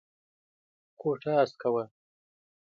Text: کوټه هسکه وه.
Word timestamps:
کوټه 0.99 1.31
هسکه 1.39 1.67
وه. 1.73 1.83